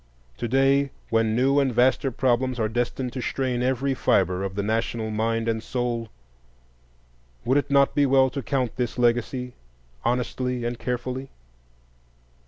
[0.37, 4.63] To day, when new and vaster problems are destined to strain every fibre of the
[4.63, 6.09] national mind and soul,
[7.45, 9.53] would it not be well to count this legacy
[10.03, 11.29] honestly and carefully?